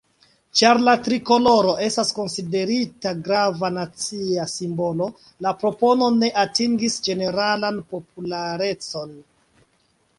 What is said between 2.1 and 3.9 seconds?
konsiderita grava